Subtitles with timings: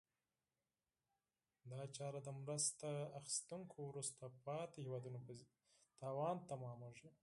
[1.71, 5.31] دا چاره د مرسته اخیستونکو وروسته پاتې هېوادونو په
[5.99, 7.09] زیان تمامیږي.